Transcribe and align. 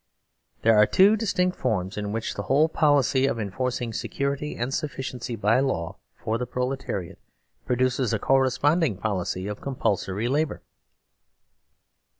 There 0.63 0.75
are 0.75 0.87
two 0.87 1.15
distinct 1.15 1.57
forms 1.59 1.95
in 1.95 2.11
which 2.11 2.33
the 2.33 2.41
whole 2.49 2.67
policy 2.67 3.27
of 3.27 3.39
enforcing 3.39 3.93
security 3.93 4.55
and 4.55 4.73
sufficiency 4.73 5.35
by 5.35 5.59
law 5.59 5.97
for 6.15 6.39
the 6.39 6.47
proletariat 6.47 7.19
produce 7.67 7.99
a 8.11 8.17
corresponding 8.17 8.97
policy 8.97 9.45
of 9.45 9.61
compulsory 9.61 10.27
labour. 10.27 10.63